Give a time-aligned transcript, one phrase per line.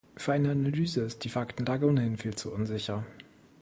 [0.17, 3.05] Für eine Analyse ist die Faktenlage ohnehin viel zu unsicher.